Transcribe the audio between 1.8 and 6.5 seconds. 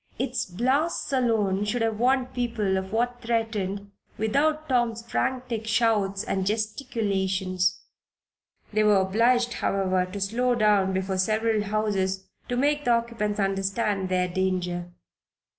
have warned people of what threatened, without Tom's frantic shouts and